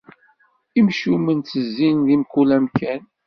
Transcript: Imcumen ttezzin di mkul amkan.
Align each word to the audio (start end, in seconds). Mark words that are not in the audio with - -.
Imcumen 0.79 1.39
ttezzin 1.41 1.97
di 2.07 2.15
mkul 2.21 2.49
amkan. 2.57 3.01